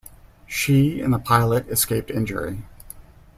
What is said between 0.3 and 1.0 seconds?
She